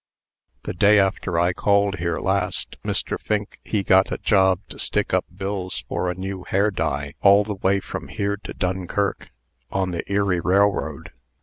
[0.63, 3.19] "The day after I called here last, Mr.
[3.19, 7.43] Fink he got a job to stick up bills for a new hair dye, all
[7.43, 9.29] the way from here to Dunkirk,
[9.69, 11.11] on the Erie Railroad.